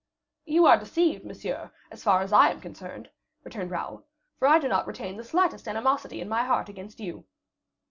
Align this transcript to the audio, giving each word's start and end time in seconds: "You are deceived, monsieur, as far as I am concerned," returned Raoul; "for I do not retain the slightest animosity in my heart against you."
"You 0.45 0.65
are 0.65 0.79
deceived, 0.79 1.25
monsieur, 1.25 1.69
as 1.91 2.03
far 2.03 2.23
as 2.23 2.33
I 2.33 2.49
am 2.49 2.59
concerned," 2.59 3.11
returned 3.43 3.69
Raoul; 3.69 4.03
"for 4.39 4.47
I 4.47 4.57
do 4.57 4.67
not 4.67 4.87
retain 4.87 5.15
the 5.15 5.23
slightest 5.23 5.67
animosity 5.67 6.19
in 6.19 6.27
my 6.27 6.43
heart 6.43 6.69
against 6.69 6.99
you." 6.99 7.25